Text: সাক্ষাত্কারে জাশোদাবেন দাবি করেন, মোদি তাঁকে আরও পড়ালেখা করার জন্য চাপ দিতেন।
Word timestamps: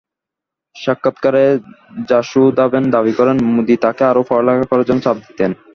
সাক্ষাত্কারে 0.75 1.43
জাশোদাবেন 2.09 2.83
দাবি 2.95 3.13
করেন, 3.19 3.37
মোদি 3.47 3.75
তাঁকে 3.83 4.03
আরও 4.11 4.21
পড়ালেখা 4.29 4.65
করার 4.69 4.87
জন্য 4.87 4.99
চাপ 5.05 5.17
দিতেন। 5.21 5.51